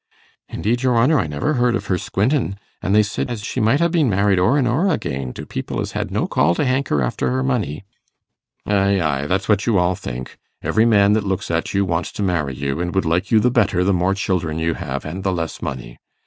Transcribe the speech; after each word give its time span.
'Indeed, 0.49 0.81
your 0.81 0.97
honour, 0.97 1.19
I 1.19 1.27
never 1.27 1.53
heard 1.53 1.75
of 1.75 1.85
her 1.85 1.99
squintin', 1.99 2.55
an' 2.81 2.93
they 2.93 3.03
said 3.03 3.29
as 3.29 3.43
she 3.43 3.59
might 3.59 3.79
ha' 3.79 3.91
been 3.91 4.09
married 4.09 4.39
o'er 4.39 4.57
and 4.57 4.67
o'er 4.67 4.87
again, 4.89 5.31
to 5.33 5.45
people 5.45 5.79
as 5.79 5.91
had 5.91 6.09
no 6.09 6.25
call 6.25 6.55
to 6.55 6.65
hanker 6.65 7.03
after 7.03 7.29
her 7.29 7.43
money.' 7.43 7.83
'Ay, 8.65 8.99
ay, 8.99 9.27
that's 9.27 9.47
what 9.47 9.67
you 9.67 9.77
all 9.77 9.93
think. 9.93 10.39
Every 10.63 10.87
man 10.87 11.13
that 11.13 11.23
looks 11.23 11.51
at 11.51 11.75
you 11.75 11.85
wants 11.85 12.11
to 12.13 12.23
marry 12.23 12.55
you, 12.55 12.79
and 12.81 12.95
would 12.95 13.05
like 13.05 13.29
you 13.29 13.39
the 13.39 13.51
better 13.51 13.83
the 13.83 13.93
more 13.93 14.15
children 14.15 14.57
you 14.57 14.73
have 14.73 15.05
and 15.05 15.23
the 15.23 15.31
less 15.31 15.61
money. 15.61 15.99